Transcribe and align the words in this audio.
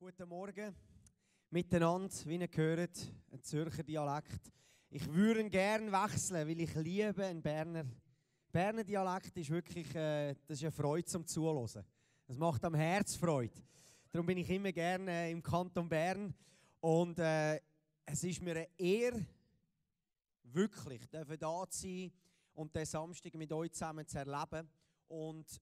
Guten 0.00 0.28
Morgen 0.28 0.76
miteinander, 1.50 2.14
wie 2.26 2.36
ihr 2.36 2.48
hört, 2.52 3.12
ein 3.32 3.42
Zürcher 3.42 3.82
Dialekt. 3.82 4.52
Ich 4.90 5.04
würde 5.12 5.50
gerne 5.50 5.90
wechseln, 5.90 6.46
weil 6.46 6.60
ich 6.60 6.72
liebe 6.76 7.26
einen 7.26 7.42
Berner. 7.42 7.84
Berner 8.52 8.84
Dialekt 8.84 9.36
ist 9.36 9.50
wirklich 9.50 9.92
äh, 9.96 10.36
das 10.46 10.58
ist 10.58 10.62
eine 10.62 10.70
Freude 10.70 11.04
zum 11.04 11.26
Zuhören. 11.26 11.84
Das 12.28 12.36
macht 12.36 12.64
am 12.64 12.76
Herz 12.76 13.16
Freude. 13.16 13.60
Darum 14.12 14.24
bin 14.24 14.38
ich 14.38 14.48
immer 14.48 14.70
gerne 14.70 15.32
im 15.32 15.42
Kanton 15.42 15.88
Bern 15.88 16.32
und 16.78 17.18
äh, 17.18 17.60
es 18.04 18.22
ist 18.22 18.40
mir 18.40 18.52
eine 18.52 18.68
Ehre, 18.78 19.26
wirklich, 20.44 21.08
da 21.10 21.24
zu 21.68 21.76
sein 21.76 22.12
und 22.54 22.72
den 22.72 22.86
Samstag 22.86 23.34
mit 23.34 23.52
euch 23.52 23.72
zusammen 23.72 24.06
zu 24.06 24.16
erleben 24.16 24.70
und 25.08 25.60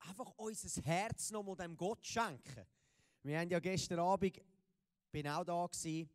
einfach 0.00 0.32
unser 0.36 0.82
Herz 0.82 1.30
nochmal 1.30 1.54
dem 1.54 1.76
Gott 1.76 2.04
schenken. 2.04 2.66
Wir 3.24 3.38
haben 3.38 3.50
ja 3.50 3.60
gestern 3.60 4.00
Abend, 4.00 4.40
bin 5.12 5.28
auch 5.28 5.44
da 5.44 5.66
gewesen, 5.66 6.10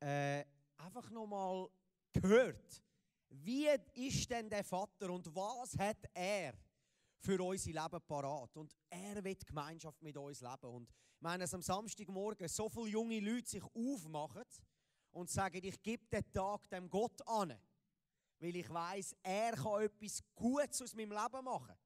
äh, 0.00 0.44
einfach 0.76 1.08
nochmal 1.10 1.68
gehört, 2.12 2.82
wie 3.30 3.68
ist 3.94 4.30
denn 4.30 4.50
der 4.50 4.62
Vater 4.62 5.10
und 5.10 5.34
was 5.34 5.78
hat 5.78 6.04
er 6.12 6.52
für 7.20 7.42
unser 7.42 7.70
Leben 7.70 8.00
parat? 8.06 8.54
Und 8.58 8.76
er 8.90 9.24
wird 9.24 9.46
Gemeinschaft 9.46 10.02
mit 10.02 10.14
uns 10.18 10.42
leben. 10.42 10.66
Und 10.66 10.90
ich 10.90 11.20
meine, 11.20 11.44
dass 11.44 11.54
am 11.54 11.62
Samstagmorgen 11.62 12.46
so 12.48 12.68
viele 12.68 12.88
junge 12.88 13.20
Leute 13.20 13.48
sich 13.48 13.64
aufmachen 13.64 14.44
und 15.12 15.30
sagen, 15.30 15.60
ich 15.62 15.80
gebe 15.82 16.04
den 16.06 16.30
Tag 16.32 16.68
dem 16.68 16.90
Gott 16.90 17.26
an, 17.26 17.58
weil 18.40 18.56
ich 18.56 18.68
weiß, 18.68 19.16
er 19.22 19.52
kann 19.52 19.84
etwas 19.84 20.22
Gutes 20.34 20.82
aus 20.82 20.94
meinem 20.94 21.12
Leben 21.12 21.44
machen. 21.44 21.76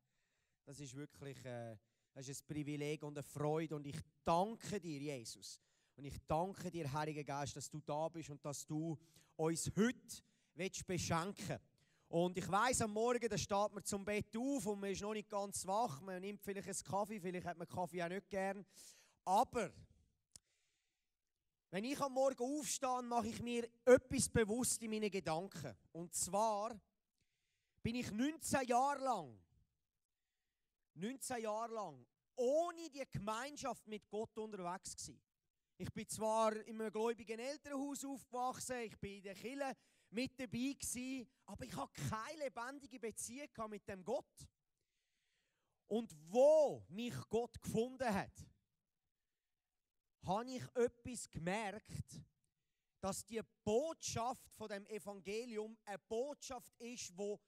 Das 0.64 0.80
ist 0.80 0.96
wirklich 0.96 1.44
äh, 1.44 1.77
das 2.16 2.30
ist 2.30 2.43
ein 2.43 2.47
Privileg 2.47 3.02
und 3.02 3.19
eine 3.19 3.23
Freude. 3.23 3.77
Und 3.77 3.87
ich 3.87 3.98
danke 4.25 4.80
dir, 4.80 4.98
Jesus. 4.98 5.61
Und 5.97 6.06
ich 6.06 6.16
danke 6.27 6.70
dir, 6.70 6.91
Heiliger 6.91 7.23
Geist, 7.23 7.55
dass 7.56 7.69
du 7.69 7.79
da 7.83 8.09
bist 8.09 8.30
und 8.30 8.42
dass 8.42 8.66
du 8.66 8.97
uns 9.36 9.70
heute 9.77 10.23
willst 10.55 10.86
beschenken 10.86 11.58
Und 12.08 12.39
ich 12.39 12.50
weiß 12.50 12.81
am 12.81 12.92
Morgen, 12.92 13.28
da 13.28 13.36
steht 13.36 13.70
man 13.70 13.84
zum 13.84 14.03
Bett 14.03 14.34
auf 14.34 14.64
und 14.64 14.81
man 14.81 14.92
ist 14.92 15.03
noch 15.03 15.12
nicht 15.12 15.28
ganz 15.28 15.67
wach. 15.67 16.00
Man 16.00 16.23
nimmt 16.23 16.42
vielleicht 16.42 16.69
einen 16.69 16.91
Kaffee, 16.91 17.20
vielleicht 17.20 17.47
hat 17.47 17.58
man 17.58 17.69
Kaffee 17.69 18.03
auch 18.03 18.08
nicht 18.08 18.30
gern. 18.30 18.64
Aber 19.27 19.70
wenn 21.70 21.84
ich 21.84 22.01
am 22.01 22.14
Morgen 22.14 22.42
aufstehe, 22.42 23.03
mache 23.03 23.28
ich 23.28 23.42
mir 23.42 23.69
etwas 23.84 24.30
bewusst 24.30 24.80
in 24.80 24.91
meinen 24.91 25.11
Gedanken. 25.11 25.77
Und 25.92 26.14
zwar 26.14 26.80
bin 27.83 27.97
ich 27.97 28.11
19 28.11 28.67
Jahre 28.67 29.05
lang 29.05 29.39
19 30.97 31.42
Jahre 31.42 31.75
lang 31.75 32.06
ohne 32.36 32.91
die 32.91 33.05
Gemeinschaft 33.11 33.86
mit 33.86 34.08
Gott 34.08 34.36
unterwegs 34.39 34.94
gewesen. 34.97 35.20
Ich 35.78 35.92
bin 35.92 36.08
zwar 36.08 36.55
in 36.55 36.80
einem 36.80 36.92
gläubigen 36.92 37.39
Elternhaus 37.39 38.05
aufgewachsen, 38.05 38.78
ich 38.80 38.98
bin 38.98 39.17
in 39.17 39.22
der 39.22 39.34
Kirche 39.34 39.77
mit 40.11 40.39
dabei 40.39 40.74
gewesen, 40.78 41.28
aber 41.44 41.64
ich 41.64 41.77
habe 41.77 41.92
keine 42.08 42.44
lebendige 42.44 42.98
Beziehung 42.98 43.70
mit 43.70 43.86
dem 43.89 44.05
Gott. 44.05 44.48
Und 45.89 46.14
wo 46.30 46.84
mich 46.89 47.14
Gott 47.28 47.61
gefunden 47.61 48.12
hat, 48.12 48.33
habe 50.24 50.50
ich 50.50 50.62
etwas 50.74 51.30
gemerkt, 51.30 52.22
dass 53.00 53.24
die 53.24 53.41
Botschaft 53.62 54.50
von 54.55 54.69
dem 54.69 54.86
Evangelium 54.86 55.78
eine 55.84 55.98
Botschaft 55.98 56.74
ist, 56.78 57.17
wo 57.17 57.39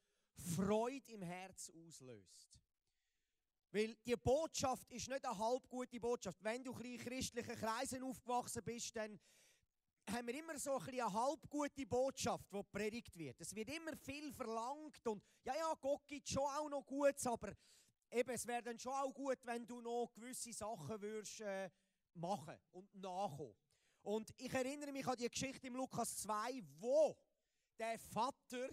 Freude 0.55 1.13
im 1.13 1.23
Herz 1.23 1.71
auslöst. 1.71 2.61
Weil 3.79 3.95
die 4.05 4.17
Botschaft 4.17 4.91
ist 4.91 5.09
nicht 5.09 5.25
eine 5.25 5.39
halbgute 5.39 6.01
Botschaft. 6.01 6.43
Wenn 6.43 6.65
du 6.65 6.73
in 6.79 6.99
christlichen 6.99 7.55
Kreisen 7.55 8.03
aufgewachsen 8.03 8.65
bist, 8.65 8.97
dann 8.97 9.21
haben 10.11 10.27
wir 10.27 10.35
immer 10.35 10.59
so 10.59 10.79
ein 10.79 10.89
eine 10.89 11.13
halbgute 11.13 11.87
Botschaft, 11.87 12.53
die 12.53 12.61
predigt 12.73 13.17
wird. 13.17 13.41
Es 13.41 13.55
wird 13.55 13.69
immer 13.69 13.97
viel 13.97 14.33
verlangt 14.33 15.07
und 15.07 15.23
ja, 15.45 15.55
ja, 15.55 15.73
Gott 15.81 16.09
gibt 16.09 16.29
schon 16.29 16.43
auch 16.43 16.69
noch 16.69 16.85
Gutes, 16.85 17.25
aber 17.29 17.53
eben, 18.11 18.31
es 18.31 18.45
wäre 18.49 18.65
dann 18.65 18.81
schon 18.81 18.95
auch 18.95 19.15
gut, 19.15 19.39
wenn 19.45 19.65
du 19.65 19.81
noch 19.81 20.11
gewisse 20.13 20.53
Sachen 20.53 21.01
würdest, 21.01 21.41
äh, 21.43 21.71
machen 22.15 22.59
und 22.73 22.93
nachkommen. 22.97 23.55
Und 24.03 24.29
ich 24.39 24.53
erinnere 24.53 24.91
mich 24.91 25.07
an 25.07 25.17
die 25.17 25.31
Geschichte 25.31 25.69
im 25.69 25.77
Lukas 25.77 26.17
2, 26.17 26.65
wo 26.81 27.17
der 27.79 27.97
Vater 27.97 28.71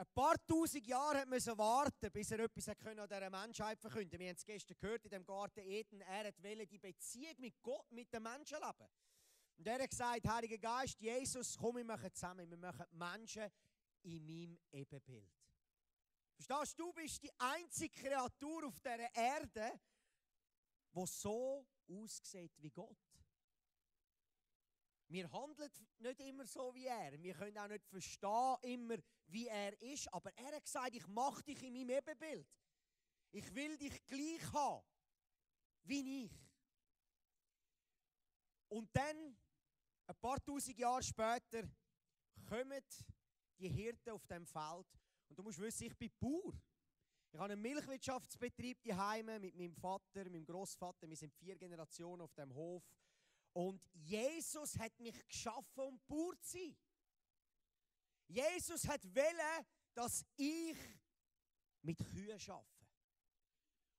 ein 0.00 0.06
paar 0.14 0.34
tausend 0.46 0.86
Jahre 0.86 1.26
musste 1.26 1.56
warten, 1.58 2.10
bis 2.10 2.30
er 2.30 2.40
etwas 2.40 2.68
an 2.68 2.76
dieser 2.76 3.28
Menschheit 3.28 3.78
verkünden 3.78 4.18
Wir 4.18 4.28
haben 4.28 4.36
es 4.36 4.46
gestern 4.46 4.78
gehört 4.80 5.04
in 5.04 5.10
dem 5.10 5.26
Garten 5.26 5.60
Eden. 5.60 6.00
Er 6.00 6.24
wollte 6.24 6.66
die 6.66 6.78
Beziehung 6.78 7.34
mit 7.38 7.60
Gott, 7.60 7.92
mit 7.92 8.10
den 8.10 8.22
Menschen 8.22 8.56
leben. 8.56 8.88
Und 9.58 9.66
er 9.66 9.82
hat 9.82 9.90
gesagt, 9.90 10.26
Heiliger 10.26 10.56
Geist, 10.56 10.98
Jesus, 11.00 11.54
komm, 11.58 11.76
wir 11.76 11.84
machen 11.84 12.14
zusammen. 12.14 12.48
Wir 12.48 12.56
machen 12.56 12.86
Menschen 12.92 13.50
in 14.02 14.24
meinem 14.24 14.58
Ebenbild. 14.72 15.30
Verstehst 16.34 16.78
du, 16.78 16.84
du 16.84 16.92
bist 16.94 17.22
die 17.22 17.32
einzige 17.38 17.94
Kreatur 18.00 18.68
auf 18.68 18.80
dieser 18.80 19.14
Erde, 19.14 19.78
die 20.94 21.06
so 21.06 21.66
aussieht 21.90 22.52
wie 22.56 22.70
Gott. 22.70 22.96
Wir 25.10 25.30
handeln 25.32 25.72
nicht 25.98 26.20
immer 26.20 26.46
so 26.46 26.72
wie 26.72 26.86
er. 26.86 27.20
Wir 27.20 27.34
können 27.34 27.58
auch 27.58 27.66
nicht 27.66 27.84
verstehen 27.84 28.56
immer, 28.62 28.96
wie 29.26 29.48
er 29.48 29.80
ist. 29.82 30.12
Aber 30.14 30.32
er 30.36 30.54
hat 30.54 30.62
gesagt, 30.62 30.94
ich 30.94 31.06
mache 31.08 31.42
dich 31.42 31.60
in 31.64 31.72
meinem 31.72 31.90
Ebenbild. 31.90 32.46
Ich 33.32 33.52
will 33.52 33.76
dich 33.76 34.06
gleich 34.06 34.52
haben, 34.52 34.86
wie 35.82 36.24
ich. 36.26 36.32
Und 38.68 38.88
dann, 38.94 39.36
ein 40.06 40.16
paar 40.20 40.42
tausend 40.44 40.78
Jahre 40.78 41.02
später, 41.02 41.68
kommen 42.48 42.84
die 43.58 43.68
Hirten 43.68 44.10
auf 44.10 44.24
dem 44.26 44.46
Feld. 44.46 44.86
Und 45.28 45.36
du 45.36 45.42
musst 45.42 45.58
wissen, 45.58 45.88
ich 45.88 45.96
bin 45.96 46.12
Bauer. 46.20 46.52
Ich 47.32 47.38
habe 47.38 47.52
einen 47.52 47.62
Milchwirtschaftsbetrieb 47.62 48.80
daheim 48.84 49.26
mit 49.40 49.56
meinem 49.56 49.74
Vater, 49.74 50.24
meinem 50.30 50.44
Großvater. 50.44 51.08
Wir 51.08 51.16
sind 51.16 51.34
vier 51.34 51.56
Generationen 51.56 52.22
auf 52.22 52.32
dem 52.34 52.54
Hof. 52.54 52.84
Und 53.52 53.82
Jesus 53.94 54.78
hat 54.78 54.98
mich 55.00 55.26
geschaffen, 55.26 55.80
um 55.80 55.98
pur 56.00 56.38
zu 56.40 56.58
sein. 56.58 56.76
Jesus 58.28 58.86
hat 58.86 59.04
wollen, 59.04 59.66
dass 59.94 60.24
ich 60.36 60.76
mit 61.82 61.98
Kühen 61.98 62.40
arbeite. 62.48 62.86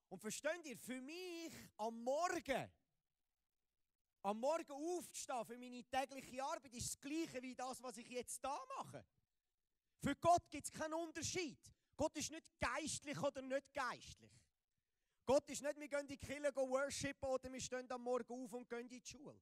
Und 0.10 0.20
versteht 0.20 0.66
ihr, 0.66 0.78
für 0.78 1.02
mich 1.02 1.54
am 1.78 2.02
Morgen, 2.04 2.72
am 4.24 4.40
Morgen 4.40 4.72
aufzustehen 4.72 5.46
für 5.46 5.58
meine 5.58 5.84
tägliche 5.84 6.44
Arbeit, 6.44 6.74
ist 6.74 6.94
das 6.94 7.00
Gleiche 7.00 7.42
wie 7.42 7.56
das, 7.56 7.82
was 7.82 7.98
ich 7.98 8.10
jetzt 8.10 8.44
da 8.44 8.58
mache. 8.78 9.06
Für 10.00 10.16
Gott 10.16 10.50
gibt 10.50 10.66
es 10.66 10.72
keinen 10.72 10.94
Unterschied. 10.94 11.60
Gott 11.96 12.16
ist 12.18 12.32
nicht 12.32 12.48
geistlich 12.60 13.18
oder 13.22 13.42
nicht 13.42 13.74
geistlich. 13.74 14.32
Gott 15.26 15.50
ist 15.50 15.62
nicht, 15.62 15.80
wir 15.80 15.88
gehen 15.88 16.02
in 16.02 16.08
die 16.08 16.18
Kirche 16.18 16.56
worshipen 16.56 17.30
oder 17.30 17.52
wir 17.52 17.62
stehen 17.62 17.90
am 17.92 18.02
Morgen 18.02 18.32
auf 18.32 18.54
und 18.54 18.68
gehen 18.68 18.82
in 18.82 18.90
die 18.90 19.02
Schule. 19.04 19.40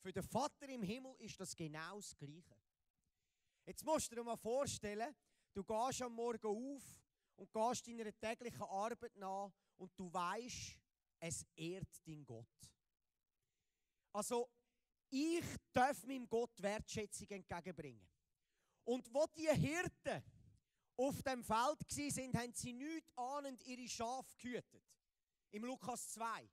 Für 0.00 0.12
den 0.12 0.22
Vater 0.22 0.68
im 0.68 0.82
Himmel 0.82 1.14
ist 1.18 1.38
das 1.40 1.54
genau 1.54 1.96
das 1.96 2.16
Gleiche. 2.16 2.56
Jetzt 3.64 3.84
musst 3.84 4.10
du 4.10 4.16
dir 4.16 4.22
mal 4.22 4.36
vorstellen, 4.36 5.14
du 5.52 5.64
gehst 5.64 6.02
am 6.02 6.14
Morgen 6.14 6.46
auf 6.46 6.82
und 7.36 7.52
gehst 7.52 7.86
deiner 7.86 8.16
täglichen 8.18 8.62
Arbeit 8.62 9.16
nach 9.16 9.52
und 9.76 9.90
du 9.98 10.12
weißt, 10.12 10.78
es 11.18 11.44
ehrt 11.56 12.06
dein 12.06 12.24
Gott. 12.24 12.46
Also, 14.12 14.48
ich 15.10 15.44
darf 15.72 16.04
meinem 16.04 16.28
Gott 16.28 16.50
Wertschätzung 16.62 17.28
entgegenbringen. 17.28 18.08
Und 18.84 19.12
wo 19.12 19.26
die 19.36 19.48
Hirten 19.48 20.22
auf 20.96 21.22
dem 21.22 21.42
Feld 21.42 21.78
sind, 21.88 22.34
haben 22.36 22.52
sie 22.54 22.72
nichts 22.72 23.10
ahnend 23.16 23.60
ihre 23.66 23.88
Schafe 23.88 24.36
gehütet. 24.38 24.84
Im 25.50 25.64
Lukas 25.64 26.08
2. 26.10 26.48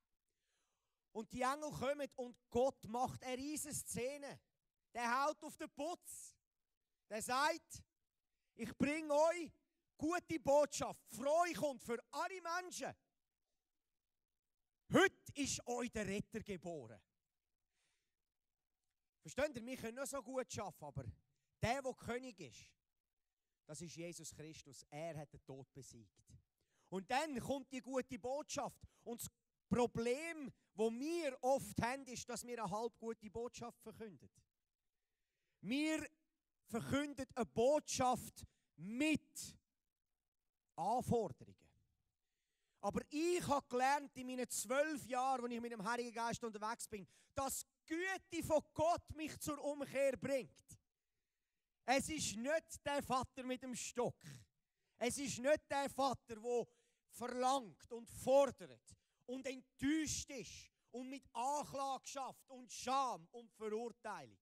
Und 1.12 1.32
die 1.32 1.42
Engel 1.42 1.72
kommen 1.72 2.10
und 2.16 2.38
Gott 2.50 2.88
macht 2.88 3.24
eine 3.24 3.38
riesige 3.38 3.76
Szene. 3.76 4.40
Der 4.94 5.26
haut 5.26 5.44
auf 5.44 5.56
den 5.58 5.70
Putz. 5.70 6.36
Der 7.10 7.22
sagt, 7.22 7.84
ich 8.56 8.76
bringe 8.78 9.14
euch 9.14 9.52
gute 9.98 10.40
Botschaft. 10.40 11.04
Freu 11.10 11.54
kommt 11.54 11.84
für 11.84 12.00
alle 12.12 12.42
Menschen. 12.42 12.94
Heute 14.92 15.32
ist 15.36 15.66
euch 15.68 15.92
der 15.92 16.08
Retter 16.08 16.42
geboren. 16.42 17.02
Versteht 19.22 19.56
ihr, 19.56 19.66
wir 19.66 19.78
können 19.78 19.96
noch 19.96 20.06
so 20.06 20.22
gut 20.22 20.60
arbeiten, 20.60 20.86
aber 20.86 21.04
der, 21.62 21.82
der 21.82 21.94
König 21.94 22.40
ist, 22.42 22.74
das 23.66 23.82
ist 23.82 23.96
Jesus 23.96 24.34
Christus. 24.34 24.86
Er 24.90 25.18
hat 25.18 25.32
den 25.32 25.44
Tod 25.44 25.72
besiegt. 25.74 26.22
Und 26.94 27.10
dann 27.10 27.40
kommt 27.40 27.72
die 27.72 27.82
gute 27.82 28.20
Botschaft. 28.20 28.80
Und 29.04 29.20
das 29.20 29.28
Problem, 29.68 30.54
wo 30.76 30.92
wir 30.92 31.36
oft 31.42 31.82
haben, 31.82 32.06
ist, 32.06 32.30
dass 32.30 32.46
wir 32.46 32.64
eine 32.64 32.72
halb 32.72 32.96
gute 33.00 33.32
Botschaft 33.32 33.82
verkünden. 33.82 34.30
Wir 35.62 36.08
verkündet 36.68 37.36
eine 37.36 37.48
Botschaft 37.48 38.46
mit 38.76 39.58
Anforderungen. 40.76 41.58
Aber 42.82 43.02
ich 43.10 43.42
habe 43.48 43.68
gelernt 43.68 44.16
in 44.16 44.28
meinen 44.28 44.48
zwölf 44.48 45.04
Jahren, 45.08 45.46
als 45.46 45.52
ich 45.52 45.62
mit 45.62 45.72
dem 45.72 45.84
Heiligen 45.84 46.14
Geist 46.14 46.44
unterwegs 46.44 46.88
bin, 46.88 47.08
dass 47.34 47.66
Güte 47.88 48.44
von 48.46 48.62
Gott 48.72 49.16
mich 49.16 49.36
zur 49.40 49.60
Umkehr 49.64 50.16
bringt. 50.16 50.78
Es 51.86 52.08
ist 52.10 52.36
nicht 52.36 52.86
der 52.86 53.02
Vater 53.02 53.42
mit 53.42 53.64
dem 53.64 53.74
Stock. 53.74 54.22
Es 55.00 55.18
ist 55.18 55.40
nicht 55.40 55.72
der 55.72 55.90
Vater, 55.90 56.36
der 56.36 56.68
verlangt 57.14 57.92
und 57.92 58.10
fordert 58.10 58.96
und 59.26 59.46
enttäuscht 59.46 60.30
ist 60.30 60.72
und 60.92 61.10
mit 61.10 61.24
Anklage 61.34 62.08
schafft 62.08 62.50
und 62.50 62.72
Scham 62.72 63.28
und 63.32 63.52
Verurteilung. 63.54 64.40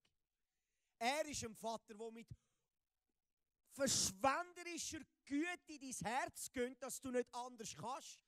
Er 1.00 1.26
ist 1.26 1.44
ein 1.44 1.56
Vater, 1.56 1.94
der 1.94 2.12
mit 2.12 2.28
verschwenderischer 3.72 5.02
Güte 5.26 5.80
dein 5.80 6.12
Herz 6.12 6.52
gönnt, 6.52 6.82
dass 6.82 7.00
du 7.00 7.12
nicht 7.12 7.34
anders 7.34 7.76
kannst, 7.76 8.20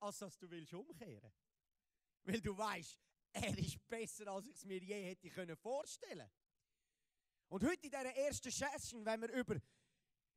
als 0.00 0.18
dass 0.18 0.38
du 0.38 0.50
willst 0.50 0.72
umkehren. 0.72 1.32
Weil 2.24 2.40
du 2.40 2.56
weißt, 2.56 2.98
er 3.32 3.58
ist 3.58 3.86
besser, 3.88 4.26
als 4.28 4.46
ich 4.46 4.56
es 4.56 4.64
mir 4.64 4.82
je 4.82 5.04
hätte 5.04 5.28
können 5.30 5.56
vorstellen. 5.56 6.30
Und 7.48 7.62
heute 7.62 7.86
in 7.86 7.90
dieser 7.90 8.16
ersten 8.16 8.50
Session, 8.50 9.04
wenn 9.04 9.20
wir 9.20 9.30
über 9.32 9.56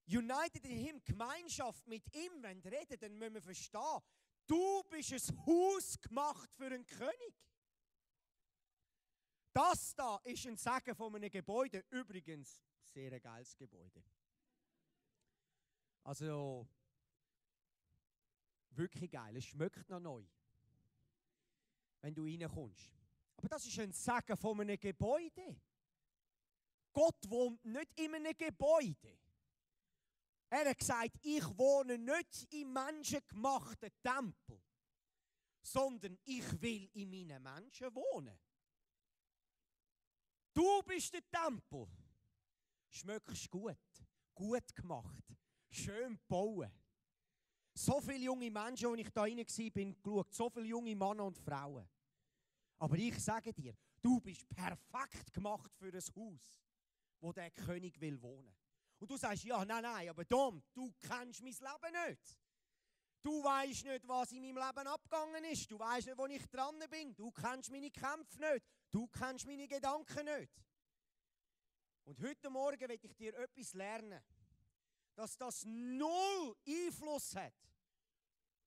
United 0.10 0.66
in 0.66 0.78
Him, 0.78 1.02
Gemeinschaft 1.04 1.88
mit 1.88 2.04
ihm 2.16 2.44
reden, 2.44 3.00
dann 3.00 3.18
müssen 3.18 3.36
wir 3.36 3.42
verstehen, 3.42 4.00
du 4.48 4.84
bist 4.90 5.14
ein 5.14 5.46
Haus 5.46 6.00
gemacht 6.02 6.52
für 6.56 6.66
einen 6.66 6.86
König. 6.86 7.36
Das 9.54 9.94
da 9.96 10.18
ist 10.24 10.46
ein 10.48 10.58
Sagen 10.58 10.96
von 10.96 11.16
einem 11.16 11.30
Gebäude. 11.30 11.84
Übrigens, 11.90 12.64
sehr 12.82 13.12
ein 13.12 13.22
geiles 13.22 13.56
Gebäude. 13.56 14.04
Also, 16.04 16.68
wirklich 18.72 19.12
geil. 19.12 19.36
Es 19.36 19.46
schmeckt 19.46 19.90
noch 19.90 20.00
neu, 20.00 20.24
wenn 22.02 22.16
du 22.16 22.24
reinkommst. 22.24 22.90
Aber 23.38 23.50
das 23.50 23.66
ist 23.66 23.80
ein 23.80 23.92
Sagen 23.92 24.38
von 24.38 24.60
einem 24.60 24.80
Gebäude. 24.80 25.60
Gott 26.94 27.30
wohnt 27.30 27.64
nicht 27.66 28.00
in 28.00 28.16
einem 28.16 28.36
Gebäude. 28.36 29.20
Er 30.50 30.70
hat 30.70 30.80
gesagt, 30.80 31.18
ich 31.22 31.44
wohne 31.58 31.98
nicht 31.98 32.48
im 32.54 32.74
menschengemachten 32.74 33.92
Tempel, 34.02 34.60
sondern 35.62 36.18
ich 36.26 36.62
will 36.62 36.90
in 36.94 37.10
meinen 37.10 37.44
Menschen 37.44 37.94
wohnen. 37.94 38.40
Du 40.54 40.82
bist 40.84 41.14
der 41.14 41.22
Tempel. 41.30 41.88
Schmöckst 42.90 43.50
gut, 43.52 43.78
gut 44.34 44.76
gemacht, 44.76 45.24
schön 45.70 46.20
bauen. 46.28 46.72
So 47.76 48.02
viele 48.02 48.18
junge 48.18 48.50
Menschen, 48.50 48.88
als 48.88 49.00
ich 49.00 49.10
da 49.12 49.22
rein 49.22 49.38
war, 49.38 49.72
bin 49.72 50.02
geschaut, 50.02 50.34
so 50.34 50.50
viele 50.50 50.66
junge 50.66 50.96
Männer 50.96 51.26
und 51.26 51.38
Frauen. 51.38 51.88
Aber 52.80 52.98
ich 52.98 53.18
sage 53.24 53.54
dir, 53.54 53.76
du 54.02 54.20
bist 54.20 54.50
perfekt 54.50 55.32
gemacht 55.32 55.72
für 55.78 55.94
ein 55.94 56.02
Haus, 56.02 56.56
wo 57.20 57.32
der 57.32 57.52
König 57.52 58.02
will 58.02 58.20
wohnen. 58.22 58.59
Und 59.00 59.10
du 59.10 59.18
sagst, 59.18 59.46
ja, 59.46 59.64
nein, 59.64 59.82
nein, 59.84 60.10
aber 60.10 60.26
Dom, 60.26 60.62
du 60.74 60.94
kennst 61.00 61.42
mein 61.42 61.54
Leben 61.54 62.10
nicht. 62.10 62.38
Du 63.22 63.44
weißt 63.44 63.86
nicht, 63.86 64.08
was 64.08 64.32
in 64.32 64.42
meinem 64.42 64.58
Leben 64.58 64.88
abgegangen 64.88 65.44
ist. 65.46 65.70
Du 65.70 65.78
weißt 65.78 66.08
nicht, 66.08 66.18
wo 66.18 66.26
ich 66.28 66.46
dran 66.48 66.80
bin. 66.90 67.16
Du 67.16 67.32
kennst 67.32 67.72
meine 67.72 67.92
Kämpfe 67.92 68.40
nicht. 68.40 68.66
Du 68.92 69.08
kennst 69.08 69.46
meine 69.46 69.68
Gedanken 69.68 70.26
nicht. 70.26 70.54
Und 72.06 72.22
heute 72.22 72.50
Morgen 72.50 72.90
will 72.90 73.00
ich 73.02 73.16
dir 73.16 73.38
etwas 73.38 73.74
lernen, 73.74 74.22
dass 75.16 75.38
das 75.38 75.64
null 75.66 76.56
Einfluss 76.66 77.36
hat 77.36 77.54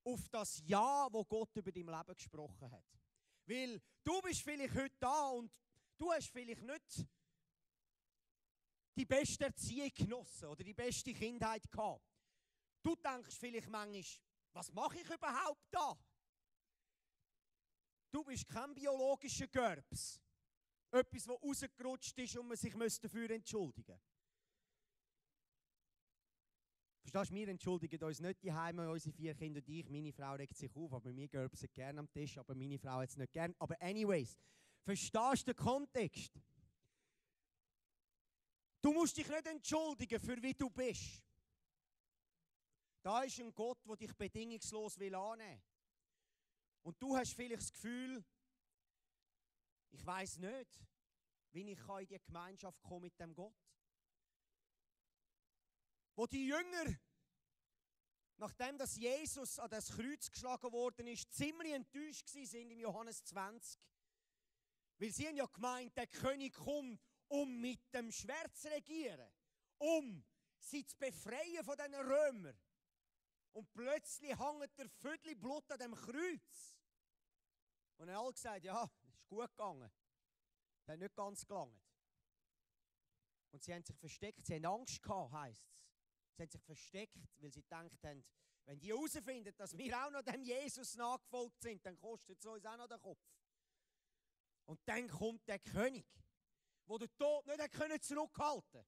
auf 0.03 0.29
das 0.29 0.61
Ja, 0.65 1.07
wo 1.11 1.25
Gott 1.25 1.55
über 1.55 1.71
dein 1.71 1.87
Leben 1.87 2.15
gesprochen 2.15 2.71
hat. 2.71 2.85
Weil 3.45 3.81
du 4.03 4.21
bist 4.21 4.41
vielleicht 4.41 4.75
heute 4.75 4.95
da 4.99 5.29
und 5.29 5.51
du 5.97 6.11
hast 6.11 6.29
vielleicht 6.29 6.61
nicht 6.61 7.05
die 8.95 9.05
beste 9.05 9.45
Erziehung 9.45 9.91
genossen 9.93 10.47
oder 10.47 10.63
die 10.63 10.73
beste 10.73 11.13
Kindheit 11.13 11.69
gehabt. 11.71 12.05
Du 12.83 12.95
denkst 12.95 13.35
vielleicht 13.39 13.69
manchmal, 13.69 14.03
was 14.53 14.71
mache 14.71 14.99
ich 14.99 15.09
überhaupt 15.09 15.65
da? 15.71 15.97
Du 18.11 18.23
bist 18.23 18.47
kein 18.47 18.73
biologischer 18.75 19.47
Gerbs. 19.47 20.21
Etwas, 20.91 21.23
das 21.23 21.41
rausgerutscht 21.41 22.17
ist 22.19 22.37
und 22.37 22.47
man 22.47 22.57
sich 22.57 22.73
dafür 22.99 23.31
entschuldigen 23.31 23.99
Verstehst 27.01 27.31
du, 27.31 27.35
wir 27.35 27.47
entschuldigen 27.49 28.03
uns 28.03 28.19
nicht 28.21 28.41
die 28.41 28.53
Heime, 28.53 28.89
unsere 28.89 29.13
vier 29.13 29.35
Kinder 29.35 29.59
und 29.59 29.69
ich. 29.69 29.89
Meine 29.89 30.13
Frau 30.13 30.33
regt 30.33 30.55
sich 30.55 30.73
auf, 30.75 30.93
aber 30.93 31.13
wir 31.15 31.27
gerbsen 31.27 31.69
gerne 31.73 31.99
am 31.99 32.09
Tisch, 32.09 32.37
aber 32.37 32.55
meine 32.55 32.79
Frau 32.79 33.01
hat 33.01 33.09
es 33.09 33.17
nicht 33.17 33.33
gern. 33.33 33.53
Aber 33.59 33.79
anyways, 33.81 34.37
verstehst 34.83 35.47
du 35.47 35.53
den 35.53 35.55
Kontext? 35.55 36.31
Du 38.83 38.91
musst 38.91 39.15
dich 39.15 39.29
nicht 39.29 39.45
entschuldigen 39.45 40.19
für 40.19 40.43
wie 40.43 40.53
du 40.53 40.69
bist. 40.69 41.23
Da 43.01 43.23
ist 43.23 43.39
ein 43.39 43.55
Gott, 43.55 43.79
der 43.87 43.95
dich 43.95 44.13
bedingungslos 44.13 44.99
will 44.99 45.15
annehmen. 45.15 45.63
Und 46.81 47.01
du 47.01 47.15
hast 47.15 47.33
vielleicht 47.33 47.61
das 47.61 47.71
Gefühl, 47.71 48.25
ich 49.89 50.05
weiß 50.05 50.39
nicht, 50.39 50.81
wie 51.53 51.71
ich 51.71 51.79
in 51.79 52.07
die 52.07 52.19
Gemeinschaft 52.19 52.83
komme 52.83 53.05
mit 53.05 53.17
dem 53.17 53.33
Gott. 53.33 53.55
Wo 56.15 56.27
die 56.27 56.45
Jünger, 56.45 56.97
nachdem 58.35 58.77
dass 58.77 58.97
Jesus 58.97 59.59
an 59.59 59.69
das 59.69 59.95
Kreuz 59.95 60.29
geschlagen 60.29 60.73
worden 60.73 61.07
ist, 61.07 61.31
ziemlich 61.31 61.71
enttäuscht 61.71 62.27
sind 62.27 62.69
im 62.69 62.81
Johannes 62.81 63.23
20. 63.23 63.79
Weil 64.97 65.11
sie 65.13 65.25
haben 65.25 65.37
ja 65.37 65.45
gemeint, 65.45 65.95
der 65.95 66.07
König 66.07 66.53
kommt 66.53 66.99
um 67.27 67.59
mit 67.59 67.81
dem 67.93 68.11
Schwert 68.11 68.55
zu 68.55 68.69
regieren, 68.69 69.31
um 69.77 70.23
sie 70.59 70.85
zu 70.85 70.97
befreien 70.97 71.63
von 71.63 71.77
den 71.77 71.93
Römern. 71.95 72.57
Und 73.53 73.71
plötzlich 73.73 74.37
hängt 74.37 74.77
der 74.77 74.89
Viertel 74.89 75.35
Blut 75.35 75.69
an 75.71 75.79
dem 75.79 75.93
Kreuz. 75.93 76.75
Und 77.97 78.09
er 78.09 78.23
hat 78.23 78.33
gesagt, 78.33 78.63
ja, 78.63 78.83
es 78.83 79.13
ist 79.13 79.27
gut 79.27 79.49
gegangen. 79.49 79.91
Das 80.79 80.93
hat 80.93 80.99
nicht 80.99 81.15
ganz 81.15 81.45
gelangt. 81.45 81.81
Und 83.51 83.63
sie 83.63 83.73
haben 83.73 83.83
sich 83.83 83.95
versteckt, 83.95 84.45
sie 84.45 84.55
haben 84.55 84.65
Angst 84.65 85.01
gehabt, 85.01 85.31
heisst 85.31 85.69
es. 85.69 85.85
Sie 86.35 86.41
haben 86.41 86.49
sich 86.49 86.61
versteckt, 86.61 87.17
weil 87.37 87.53
sie 87.53 87.61
gedacht 87.61 88.03
haben, 88.03 88.25
wenn 88.65 88.79
die 88.79 88.89
herausfinden, 88.89 89.53
dass 89.55 89.77
wir 89.77 90.05
auch 90.05 90.09
noch 90.09 90.23
dem 90.23 90.43
Jesus 90.43 90.95
nachgefolgt 90.95 91.61
sind, 91.61 91.85
dann 91.85 91.97
kostet 91.99 92.39
es 92.39 92.45
uns 92.45 92.65
auch 92.65 92.77
noch 92.77 92.87
den 92.87 92.99
Kopf. 92.99 93.21
Und 94.65 94.79
dann 94.85 95.07
kommt 95.07 95.47
der 95.47 95.59
König 95.59 96.05
wo 96.85 96.97
der 96.97 97.13
Tod 97.15 97.45
nicht 97.47 97.71
können 97.71 98.01
zurückhalten 98.01 98.71
konnte. 98.71 98.85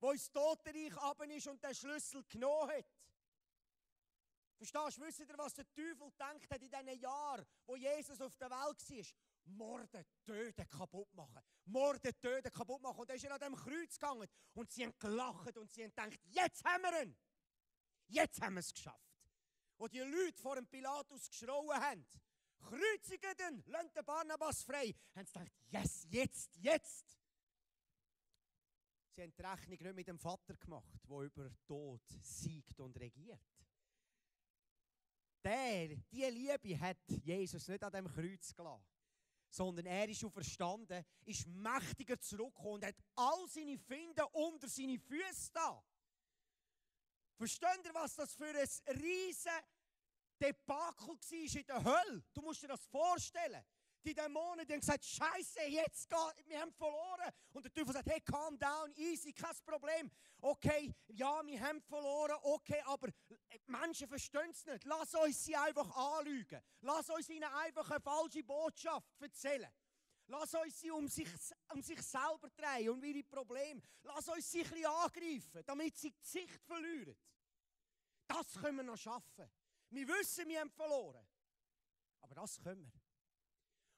Wo 0.00 0.10
ins 0.12 0.30
Totenreich 0.30 0.96
ab 0.98 1.20
ist 1.22 1.46
und 1.46 1.62
den 1.62 1.74
Schlüssel 1.74 2.22
genommen 2.24 2.70
hat. 2.70 2.86
Verstehst 4.56 4.98
du, 4.98 5.02
wisst 5.02 5.20
ihr, 5.20 5.38
was 5.38 5.54
der 5.54 5.70
Teufel 5.72 6.10
denkt 6.18 6.50
hat 6.50 6.62
in 6.62 6.70
diesen 6.70 7.00
Jahren, 7.00 7.46
wo 7.66 7.76
Jesus 7.76 8.20
auf 8.20 8.36
der 8.36 8.50
Welt 8.50 8.90
war? 8.90 9.04
Morden, 9.44 10.04
töten, 10.24 10.68
kaputt 10.68 11.12
machen. 11.14 11.40
Morden, 11.66 12.12
töten, 12.20 12.52
kaputt 12.52 12.80
machen. 12.82 13.00
Und 13.00 13.08
dann 13.08 13.16
ist 13.16 13.24
er 13.24 13.34
an 13.34 13.40
dem 13.40 13.54
Kreuz 13.54 13.98
gegangen 13.98 14.28
und 14.54 14.70
sie 14.72 14.84
haben 14.84 14.98
gelacht 14.98 15.56
und 15.56 15.70
sie 15.72 15.84
haben 15.84 15.90
gedacht, 15.90 16.18
jetzt 16.24 16.64
haben 16.64 16.82
wir 16.82 17.02
ihn. 17.02 17.16
Jetzt 18.08 18.40
haben 18.40 18.54
wir 18.54 18.60
es 18.60 18.72
geschafft. 18.72 18.96
Wo 19.78 19.88
die 19.88 20.00
Leute 20.00 20.40
vor 20.40 20.56
dem 20.56 20.66
Pilatus 20.66 21.28
geschrauen 21.28 21.80
haben, 21.80 22.06
kreuzigen 22.58 23.36
den, 23.38 23.64
lasst 23.66 23.96
den 23.96 24.04
Barnabas 24.04 24.62
frei. 24.62 24.94
Haben 25.14 25.26
sie 25.26 25.32
gedacht, 25.32 25.52
yes, 25.68 26.06
jetzt, 26.10 26.56
jetzt. 26.56 27.18
Sie 29.14 29.22
haben 29.22 29.32
die 29.32 29.42
Rechnung 29.42 29.78
nicht 29.78 29.94
mit 29.94 30.08
dem 30.08 30.18
Vater 30.18 30.54
gemacht, 30.56 31.00
der 31.08 31.18
über 31.20 31.50
Tod 31.66 32.02
siegt 32.20 32.78
und 32.80 32.98
regiert. 33.00 33.40
Der, 35.42 35.96
diese 36.10 36.28
Liebe 36.28 36.78
hat 36.80 36.98
Jesus 37.22 37.68
nicht 37.68 37.82
an 37.82 37.92
dem 37.92 38.08
Kreuz 38.08 38.52
gelassen, 38.54 38.84
sondern 39.48 39.86
er 39.86 40.08
ist 40.08 40.20
verstanden, 40.32 41.04
ist 41.24 41.46
mächtiger 41.46 42.20
zurückgekommen 42.20 42.74
und 42.74 42.84
hat 42.84 42.96
all 43.14 43.48
seine 43.48 43.78
Finden 43.78 44.24
unter 44.32 44.68
seine 44.68 44.98
Füße 44.98 45.52
da. 45.52 45.82
Versteht 47.36 47.84
ihr, 47.84 47.94
was 47.94 48.16
das 48.16 48.34
für 48.34 48.46
ein 48.46 48.96
riesen 48.96 49.52
Debakel 50.40 51.08
war 51.08 51.60
in 51.60 51.66
der 51.66 51.84
Hölle. 51.84 52.24
Du 52.34 52.42
musst 52.42 52.62
dir 52.62 52.68
das 52.68 52.84
vorstellen. 52.86 53.64
Die 54.06 54.14
Dämonen 54.14 54.64
die 54.64 54.72
haben 54.72 54.80
gesagt, 54.80 55.04
Scheiße, 55.04 55.62
jetzt 55.64 56.08
geht, 56.08 56.48
wir 56.48 56.60
haben 56.60 56.72
verloren. 56.72 57.28
Und 57.52 57.64
der 57.64 57.72
Teufel 57.72 57.92
sagt, 57.92 58.08
hey, 58.08 58.20
calm 58.20 58.56
down, 58.56 58.92
easy, 58.94 59.32
kein 59.32 59.56
Problem. 59.64 60.08
Okay, 60.40 60.94
ja, 61.08 61.44
wir 61.44 61.60
haben 61.60 61.82
verloren, 61.82 62.36
okay, 62.42 62.80
aber 62.84 63.08
Menschen 63.66 64.06
verstehen 64.06 64.50
es 64.52 64.64
nicht. 64.64 64.84
Lass 64.84 65.12
uns 65.14 65.44
sie 65.44 65.56
einfach 65.56 65.90
anlügen. 66.18 66.62
Lass 66.82 67.10
uns 67.10 67.28
ihnen 67.28 67.50
einfach 67.52 67.90
eine 67.90 68.00
falsche 68.00 68.44
Botschaft 68.44 69.20
erzählen. 69.20 69.72
Lass 70.28 70.54
uns 70.54 70.80
sie 70.80 70.90
um 70.92 71.08
sich, 71.08 71.28
um 71.72 71.82
sich 71.82 72.00
selber 72.02 72.48
drehen 72.56 72.90
und 72.90 73.02
ihre 73.02 73.24
Probleme. 73.24 73.82
Lass 74.02 74.28
uns 74.28 74.50
sie 74.50 74.62
ein 74.62 74.70
bisschen 74.70 74.86
angreifen, 74.86 75.62
damit 75.64 75.96
sie 75.96 76.12
die 76.12 76.26
Sicht 76.26 76.62
verlieren. 76.64 77.16
Das 78.28 78.52
können 78.54 78.76
wir 78.76 78.84
noch 78.84 78.96
schaffen. 78.96 79.50
Wir 79.90 80.06
wissen, 80.08 80.48
wir 80.48 80.60
haben 80.60 80.70
verloren. 80.70 81.26
Aber 82.20 82.34
das 82.34 82.58
können 82.58 82.90
wir. 82.92 83.00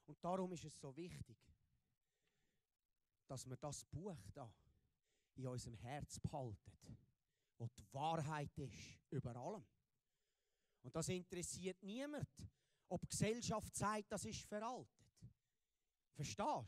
Und 0.07 0.23
darum 0.23 0.53
ist 0.53 0.65
es 0.65 0.79
so 0.79 0.95
wichtig, 0.97 1.37
dass 3.27 3.49
wir 3.49 3.57
das 3.57 3.85
Buch 3.85 4.19
da 4.33 4.53
in 5.35 5.47
unserem 5.47 5.77
Herz 5.77 6.19
behalten, 6.19 6.99
wo 7.59 7.69
die 7.69 7.93
Wahrheit 7.93 8.57
ist 8.59 8.99
über 9.11 9.37
allem. 9.37 9.67
Und 10.83 10.95
das 10.95 11.09
interessiert 11.09 11.83
niemand, 11.83 12.29
ob 12.89 13.03
die 13.03 13.09
Gesellschaft 13.09 13.75
sagt, 13.75 14.11
das 14.11 14.25
ist 14.25 14.47
veraltet. 14.47 14.89
Verstehst 16.15 16.39
du? 16.39 16.65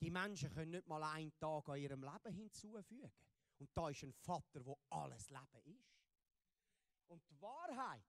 Die 0.00 0.10
Menschen 0.10 0.50
können 0.50 0.70
nicht 0.70 0.86
mal 0.86 1.02
einen 1.02 1.36
Tag 1.38 1.68
an 1.68 1.78
ihrem 1.78 2.02
Leben 2.02 2.32
hinzufügen. 2.32 3.12
Und 3.58 3.70
da 3.74 3.88
ist 3.88 4.02
ein 4.02 4.12
Vater, 4.12 4.64
wo 4.64 4.78
alles 4.90 5.30
Leben 5.30 5.64
ist. 5.64 5.96
Und 7.08 7.22
die 7.30 7.40
Wahrheit, 7.40 8.04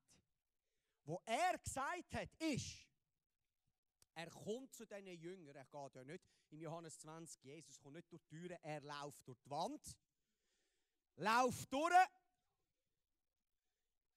wo 1.08 1.22
er 1.26 1.58
gesagt 1.58 2.14
hat, 2.14 2.30
ist, 2.38 2.86
er 4.14 4.30
kommt 4.30 4.74
zu 4.74 4.86
diesen 4.86 5.08
Jüngern, 5.08 5.56
er 5.56 5.66
geht 5.66 5.96
ja 5.96 6.04
nicht 6.04 6.24
im 6.50 6.60
Johannes 6.60 6.98
20, 7.00 7.44
Jesus 7.44 7.80
kommt 7.80 7.96
nicht 7.96 8.12
durch 8.12 8.22
die 8.24 8.38
Türen, 8.38 8.58
er 8.62 8.82
läuft 8.82 9.26
durch 9.26 9.40
die 9.40 9.50
Wand. 9.50 9.98
Lauft 11.16 11.72
durch, 11.72 11.94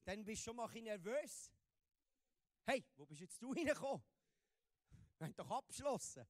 dann 0.04 0.24
bist 0.24 0.42
du 0.42 0.44
schon 0.44 0.56
mal 0.56 0.68
ein 0.68 0.82
nervös. 0.82 1.52
Hey, 2.66 2.84
wo 2.96 3.06
bist 3.06 3.20
jetzt 3.20 3.40
du 3.40 3.52
reingekommen? 3.52 4.04
Wir 5.18 5.26
haben 5.26 5.36
doch 5.36 5.50
abgeschlossen. 5.50 6.26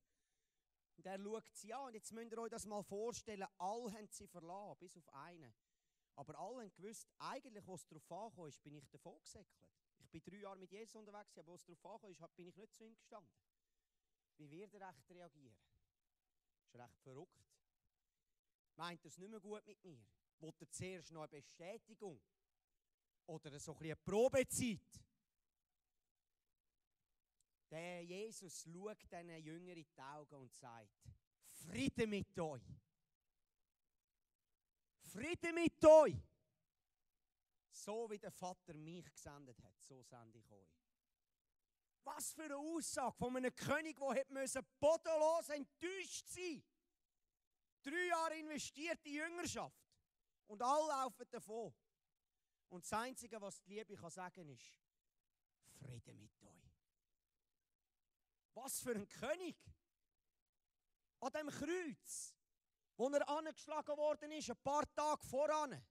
Und 0.97 1.07
er 1.07 1.19
schaut 1.19 1.45
sie 1.55 1.73
an. 1.73 1.87
Und 1.87 1.95
jetzt 1.95 2.13
müsst 2.13 2.33
ihr 2.33 2.39
euch 2.39 2.51
das 2.51 2.67
mal 2.67 2.83
vorstellen. 2.83 3.47
Alle 3.57 3.93
haben 3.93 4.09
sie 4.11 4.27
verlassen, 4.27 4.79
bis 4.79 4.97
auf 4.99 5.09
einen. 5.15 5.55
Aber 6.17 6.39
alle 6.39 6.65
haben 6.65 6.73
gewusst, 6.75 7.09
eigentlich, 7.19 7.67
wo 7.67 7.75
es 7.75 7.87
darauf 7.87 8.13
angekommen 8.13 8.49
ist, 8.49 8.63
bin 8.63 8.75
ich 8.75 8.89
davon 8.91 9.19
gesäckelt. 9.23 9.70
Ich 10.13 10.23
bin 10.25 10.33
drei 10.33 10.43
Jahre 10.43 10.57
mit 10.57 10.73
Jesus 10.73 10.97
unterwegs, 10.97 11.39
aber 11.39 11.47
wo 11.47 11.55
es 11.55 11.65
darauf 11.65 12.03
ist, 12.03 12.21
bin 12.35 12.49
ich 12.49 12.57
nicht 12.57 12.75
zu 12.75 12.85
ihm 12.85 12.97
gestanden. 12.97 13.31
Wie 14.39 14.51
wird 14.51 14.75
er 14.75 14.91
echt 14.91 15.09
reagieren? 15.11 15.57
Ist 16.65 16.75
recht 16.75 16.99
verrückt. 17.01 17.47
Meint 18.75 19.05
er 19.05 19.09
es 19.09 19.19
nicht 19.19 19.31
mehr 19.31 19.41
gut 19.41 19.65
mit 19.67 19.85
mir? 19.85 20.05
Wollt 20.41 20.61
er 20.61 20.71
zuerst 20.71 21.13
noch 21.13 21.23
eine 21.23 21.29
Bestätigung? 21.29 22.21
Oder 23.27 23.61
so 23.61 23.73
ein 23.77 23.85
eine 23.85 23.97
Probezeit? 23.97 25.01
Der 27.71 28.03
Jesus 28.03 28.65
schaut 28.65 29.01
diesen 29.03 29.45
Jüngern 29.45 29.77
in 29.77 29.87
die 29.87 30.03
Augen 30.03 30.35
und 30.35 30.53
sagt, 30.57 31.09
Friede 31.45 32.07
mit 32.09 32.37
euch. 32.41 32.65
Friede 35.05 35.53
mit 35.53 35.85
euch. 35.85 36.17
So 37.71 38.11
wie 38.11 38.19
der 38.19 38.33
Vater 38.33 38.75
mich 38.75 39.11
gesendet 39.13 39.63
hat, 39.63 39.81
so 39.83 40.03
sende 40.03 40.39
ich 40.39 40.51
euch. 40.51 40.81
Was 42.03 42.33
für 42.33 42.45
eine 42.45 42.57
Aussage 42.57 43.17
von 43.17 43.37
einem 43.37 43.55
König, 43.55 43.99
der 43.99 44.65
bodenlos 44.81 45.49
enttäuscht 45.51 46.27
sein 46.29 46.63
Drei 47.83 48.07
Jahre 48.09 48.37
investiert 48.37 49.05
in 49.07 49.15
Jüngerschaft. 49.15 49.81
Und 50.47 50.63
alle 50.63 50.89
laufen 50.89 51.27
davon. 51.31 51.75
Und 52.69 52.85
das 52.85 52.93
Einzige, 52.93 53.41
was 53.41 53.61
die 53.63 53.75
Liebe 53.75 53.97
kann 53.97 54.11
sagen 54.11 54.49
ist, 54.51 54.77
Friede 55.79 56.13
mit 56.15 56.31
euch. 56.43 56.71
Was 58.55 58.81
für 58.81 58.95
ein 58.95 59.09
König! 59.09 59.57
An 61.21 61.33
dem 61.33 61.49
Kreuz, 61.49 62.35
wo 62.97 63.09
er 63.09 63.29
angeschlagen 63.29 63.97
worden 63.97 64.33
ist, 64.33 64.51
ein 64.51 64.63
paar 64.63 64.85
Tage 64.95 65.27
voran. 65.27 65.85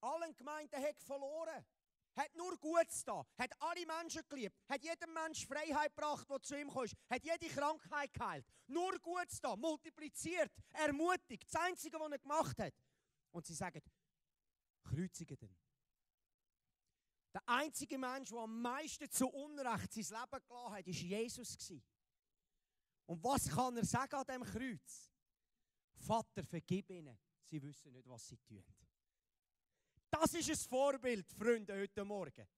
Allen 0.00 0.34
Gemeinden 0.36 0.82
hat 0.82 1.00
verloren. 1.00 1.64
Hat 2.16 2.34
nur 2.34 2.56
Gutes 2.58 3.04
da, 3.04 3.26
hat 3.36 3.50
alle 3.60 3.84
Menschen 3.84 4.22
geliebt, 4.26 4.56
hat 4.70 4.82
jedem 4.82 5.12
Mensch 5.12 5.46
Freiheit 5.46 5.94
gebracht, 5.94 6.26
der 6.30 6.40
zu 6.40 6.58
ihm 6.58 6.70
kam, 6.70 6.86
hat 7.10 7.22
jede 7.22 7.46
Krankheit 7.54 8.12
geheilt. 8.14 8.46
Nur 8.68 8.98
Gutes 9.00 9.38
da, 9.38 9.54
multipliziert, 9.54 10.50
ermutigt. 10.72 11.44
Das 11.52 11.60
Einzige, 11.60 12.00
was 12.00 12.10
er 12.10 12.18
gemacht 12.18 12.58
hat. 12.58 12.72
Und 13.32 13.44
sie 13.44 13.52
sagen, 13.52 13.82
kreuzigen 14.82 15.36
den. 15.36 15.56
Der 17.34 17.46
einzige 17.46 17.98
Mensch, 17.98 18.30
der 18.30 18.38
am 18.38 18.62
meisten 18.62 19.10
zu 19.10 19.28
Unrecht 19.28 19.92
sein 19.92 20.04
Leben 20.04 20.42
gelassen 20.46 20.74
hat, 20.74 20.86
war 20.86 20.88
Jesus. 20.88 21.70
Und 23.04 23.22
was 23.22 23.46
kann 23.46 23.76
er 23.76 23.84
sagen 23.84 24.14
an 24.14 24.24
dem 24.24 24.42
Kreuz? 24.42 25.12
Vater, 25.92 26.42
vergib 26.44 26.88
ihnen. 26.88 27.18
Sie 27.42 27.62
wissen 27.62 27.92
nicht, 27.92 28.08
was 28.08 28.26
sie 28.26 28.38
tun. 28.38 28.64
Das 30.18 30.32
ist 30.32 30.48
ein 30.48 30.70
Vorbild, 30.70 31.30
Freunde, 31.30 31.78
heute 31.78 32.02
Morgen. 32.02 32.48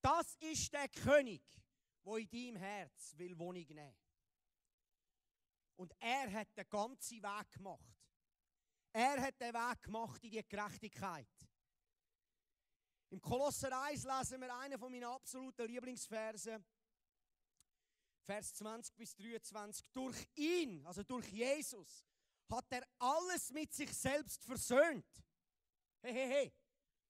Das 0.00 0.34
ist 0.36 0.72
der 0.72 0.88
König, 0.88 1.42
der 2.02 2.16
in 2.16 2.30
deinem 2.30 2.56
Herz 2.56 3.12
will 3.18 3.38
Wohnung 3.38 3.66
nehmen 3.68 3.94
Und 5.76 5.92
er 6.00 6.32
hat 6.32 6.56
den 6.56 6.66
ganzen 6.70 7.22
Weg 7.22 7.50
gemacht. 7.52 7.94
Er 8.94 9.20
hat 9.20 9.38
den 9.38 9.52
Weg 9.52 9.82
gemacht 9.82 10.24
in 10.24 10.30
die 10.30 10.48
Gerechtigkeit. 10.48 11.28
Im 13.10 13.20
Kolosser 13.20 13.78
1 13.82 14.04
lesen 14.04 14.40
wir 14.40 14.56
einen 14.56 14.78
von 14.78 14.90
meinen 14.90 15.04
absoluten 15.04 15.66
Lieblingsversen. 15.66 16.64
Vers 18.22 18.54
20 18.54 18.96
bis 18.96 19.14
23. 19.14 19.90
Durch 19.92 20.26
ihn, 20.34 20.86
also 20.86 21.02
durch 21.02 21.28
Jesus, 21.28 22.06
hat 22.48 22.72
er 22.72 22.88
alles 22.98 23.50
mit 23.52 23.74
sich 23.74 23.92
selbst 23.92 24.42
versöhnt 24.44 25.23
Hey, 26.04 26.12
hey, 26.12 26.28
hey. 26.28 26.52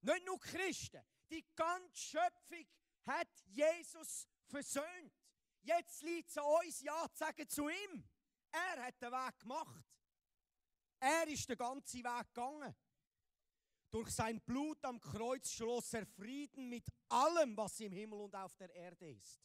Nicht 0.03 0.25
nur 0.25 0.39
Christen. 0.39 1.03
Die 1.29 1.45
ganze 1.57 1.97
Schöpfung 1.97 2.65
hat 3.07 3.29
Jesus 3.47 4.29
versöhnt. 4.47 5.13
Jetzt 5.63 6.03
liegt 6.03 6.31
es 6.31 6.39
an 6.39 6.45
uns, 6.45 6.81
Ja 6.81 7.09
zu 7.11 7.19
sagen 7.19 7.49
zu 7.49 7.69
ihm. 7.69 8.09
Er 8.53 8.87
hat 8.87 9.03
den 9.03 9.11
Weg 9.11 9.39
gemacht. 9.41 9.85
Er 11.01 11.27
ist 11.27 11.49
den 11.49 11.57
ganzen 11.57 12.05
Weg 12.05 12.35
gegangen. 12.35 12.73
Durch 13.91 14.11
sein 14.11 14.41
Blut 14.43 14.85
am 14.85 15.01
Kreuz 15.01 15.51
schloss 15.51 15.93
er 15.93 16.07
Frieden 16.07 16.69
mit 16.69 16.87
allem, 17.09 17.57
was 17.57 17.81
im 17.81 17.93
Himmel 17.93 18.21
und 18.21 18.37
auf 18.37 18.55
der 18.55 18.73
Erde 18.73 19.11
ist. 19.11 19.43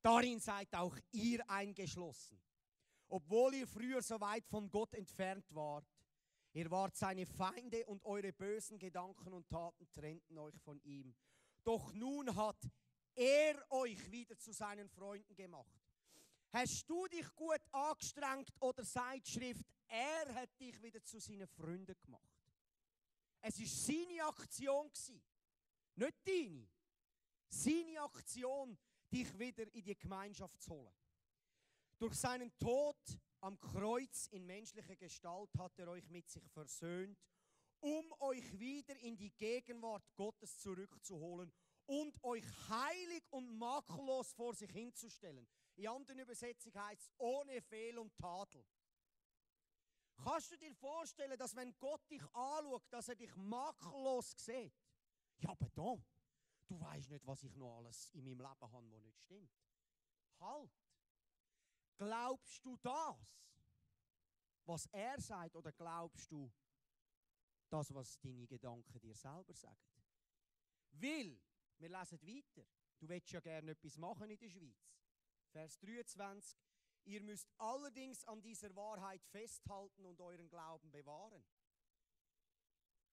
Darin 0.00 0.40
seid 0.40 0.74
auch 0.74 0.96
ihr 1.10 1.48
eingeschlossen. 1.50 2.42
Obwohl 3.08 3.56
ihr 3.56 3.68
früher 3.68 4.00
so 4.00 4.18
weit 4.22 4.46
von 4.46 4.70
Gott 4.70 4.94
entfernt 4.94 5.44
wart, 5.54 5.91
Ihr 6.52 6.70
wart 6.70 6.96
seine 6.96 7.26
Feinde 7.26 7.86
und 7.86 8.04
eure 8.04 8.32
bösen 8.32 8.78
Gedanken 8.78 9.32
und 9.32 9.48
Taten 9.48 9.90
trennten 9.90 10.36
euch 10.38 10.58
von 10.60 10.80
ihm. 10.82 11.14
Doch 11.64 11.92
nun 11.94 12.34
hat 12.34 12.68
er 13.14 13.64
euch 13.70 14.10
wieder 14.10 14.38
zu 14.38 14.52
seinen 14.52 14.88
Freunden 14.88 15.34
gemacht. 15.34 15.80
Hast 16.50 16.88
du 16.88 17.06
dich 17.06 17.34
gut 17.34 17.60
angestrengt 17.70 18.52
oder 18.60 18.84
sagt 18.84 19.28
Schrift, 19.28 19.64
er 19.86 20.34
hat 20.34 20.50
dich 20.60 20.80
wieder 20.82 21.02
zu 21.02 21.18
seinen 21.18 21.48
Freunden 21.48 21.96
gemacht? 21.98 22.28
Es 23.40 23.58
ist 23.58 23.86
seine 23.86 24.24
Aktion 24.24 24.90
nicht 25.96 26.26
deine. 26.26 26.68
Seine 27.48 28.00
Aktion, 28.00 28.78
dich 29.10 29.38
wieder 29.38 29.66
in 29.74 29.84
die 29.84 29.96
Gemeinschaft 29.96 30.60
zu 30.60 30.70
holen. 30.70 30.94
Durch 31.98 32.14
seinen 32.14 32.56
Tod 32.58 32.96
am 33.42 33.58
Kreuz 33.58 34.28
in 34.28 34.46
menschlicher 34.46 34.96
Gestalt 34.96 35.50
hat 35.58 35.78
er 35.78 35.88
euch 35.88 36.08
mit 36.08 36.28
sich 36.30 36.48
versöhnt, 36.50 37.18
um 37.80 38.12
euch 38.20 38.58
wieder 38.58 38.96
in 39.00 39.16
die 39.16 39.30
Gegenwart 39.30 40.04
Gottes 40.14 40.58
zurückzuholen 40.60 41.52
und 41.86 42.22
euch 42.22 42.44
heilig 42.68 43.24
und 43.30 43.58
makellos 43.58 44.32
vor 44.32 44.54
sich 44.54 44.70
hinzustellen. 44.70 45.46
In 45.74 45.88
anderen 45.88 46.20
Übersetzungen 46.20 46.80
heißt 46.80 47.02
es 47.02 47.10
ohne 47.18 47.60
Fehl 47.62 47.98
und 47.98 48.16
Tadel. 48.16 48.64
Kannst 50.14 50.52
du 50.52 50.56
dir 50.56 50.72
vorstellen, 50.76 51.36
dass 51.36 51.56
wenn 51.56 51.76
Gott 51.80 52.08
dich 52.08 52.22
anschaut, 52.34 52.84
dass 52.90 53.08
er 53.08 53.16
dich 53.16 53.34
makellos 53.34 54.34
sieht? 54.36 54.72
Ja, 55.38 55.50
aber 55.50 55.68
Tom, 55.72 56.04
du 56.68 56.78
weißt 56.78 57.10
nicht, 57.10 57.26
was 57.26 57.42
ich 57.42 57.56
noch 57.56 57.78
alles 57.78 58.08
in 58.10 58.22
meinem 58.22 58.38
Leben 58.38 58.48
habe, 58.48 58.90
was 58.92 59.02
nicht 59.02 59.20
stimmt. 59.20 59.50
Halt! 60.38 60.81
Glaubst 61.96 62.64
du 62.64 62.76
das, 62.76 63.16
was 64.64 64.86
er 64.86 65.20
sagt, 65.20 65.56
oder 65.56 65.72
glaubst 65.72 66.30
du 66.30 66.50
das, 67.68 67.92
was 67.94 68.18
deine 68.20 68.46
Gedanken 68.46 69.00
dir 69.00 69.14
selber 69.14 69.54
sagen? 69.54 69.78
Will, 70.92 71.40
wir 71.78 71.88
lesen 71.88 72.20
weiter. 72.22 72.66
Du 72.98 73.08
willst 73.08 73.30
ja 73.32 73.40
gerne 73.40 73.72
etwas 73.72 73.96
machen 73.96 74.30
in 74.30 74.38
der 74.38 74.48
Schweiz. 74.48 74.92
Vers 75.50 75.78
23. 75.80 76.58
Ihr 77.04 77.22
müsst 77.22 77.50
allerdings 77.58 78.24
an 78.24 78.40
dieser 78.40 78.74
Wahrheit 78.76 79.24
festhalten 79.24 80.06
und 80.06 80.20
euren 80.20 80.48
Glauben 80.48 80.90
bewahren. 80.90 81.44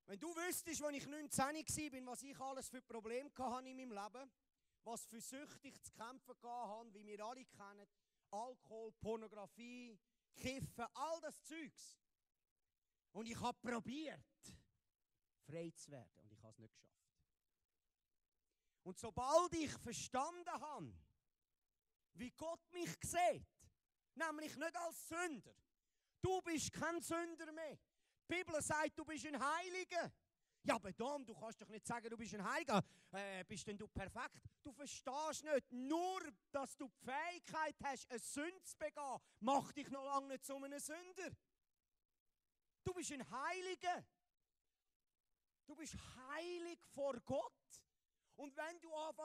Wenn 0.05 0.19
du 0.19 0.35
wüsstest, 0.35 0.81
als 0.83 0.95
ich 0.95 1.07
19 1.07 1.39
war, 1.39 2.11
was 2.11 2.23
ich 2.23 2.39
alles 2.39 2.69
für 2.69 2.81
Probleme 2.81 3.31
hatte 3.37 3.69
in 3.69 3.77
meinem 3.77 3.91
Leben, 3.91 4.31
was 4.83 5.05
für 5.05 5.21
Süchte 5.21 5.67
ich 5.67 5.81
zu 5.81 5.91
kämpfen 5.93 6.35
hatte, 6.41 6.93
wie 6.93 7.05
wir 7.05 7.25
alle 7.25 7.45
kennen, 7.45 7.87
Alkohol, 8.31 8.91
Pornografie, 8.99 9.97
Kiffen, 10.35 10.85
all 10.93 11.19
das 11.21 11.41
Zeugs. 11.43 11.99
Und 13.11 13.27
ich 13.27 13.39
habe 13.39 13.57
probiert, 13.61 14.19
frei 15.45 15.71
zu 15.71 15.91
werden. 15.91 16.29
ich 16.31 16.41
habe 16.43 16.53
es 16.53 16.59
nicht 16.59 16.73
geschafft. 16.75 16.99
Und 18.83 18.97
sobald 18.97 19.53
ich 19.53 19.71
verstanden 19.71 20.49
habe, 20.49 20.93
wie 22.13 22.31
Gott 22.31 22.61
mich 22.71 22.91
sieht, 23.01 23.45
nämlich 24.15 24.55
nicht 24.55 24.75
als 24.77 25.07
Sünder, 25.07 25.55
du 26.21 26.41
bist 26.41 26.71
kein 26.71 27.01
Sünder 27.01 27.51
mehr. 27.51 27.77
Die 28.29 28.35
Bibel 28.35 28.61
sagt, 28.61 28.97
du 28.97 29.05
bist 29.05 29.25
ein 29.25 29.39
Heiliger. 29.39 30.11
Ja, 30.69 30.75
aber 30.75 30.91
Dom, 30.93 31.25
du 31.25 31.33
kannst 31.33 31.59
doch 31.59 31.67
nicht 31.67 31.87
sagen, 31.87 32.07
du 32.11 32.15
bist 32.15 32.35
ein 32.35 32.47
Heiliger. 32.47 32.83
Äh, 33.11 33.43
bist 33.43 33.65
denn 33.65 33.75
du 33.75 33.87
perfekt? 33.87 34.39
Du 34.61 34.71
verstehst 34.71 35.43
nicht, 35.43 35.71
nur 35.71 36.21
dass 36.51 36.77
du 36.77 36.87
die 36.87 37.05
Fähigkeit 37.05 37.75
hast, 37.83 38.07
eine 38.11 38.19
Sünde 38.19 38.61
zu 38.61 38.77
begehen, 38.77 39.17
macht 39.39 39.75
dich 39.75 39.89
noch 39.89 40.05
lange 40.05 40.27
nicht 40.27 40.45
zu 40.45 40.55
einem 40.55 40.77
Sünder. 40.77 41.35
Du 42.83 42.93
bist 42.93 43.11
ein 43.11 43.27
Heiliger. 43.31 44.05
Du 45.65 45.75
bist 45.75 45.95
heilig 46.27 46.79
vor 46.93 47.19
Gott. 47.21 47.51
Und 48.35 48.55
wenn 48.55 48.79
du 48.79 48.93
anfängst, 48.93 49.17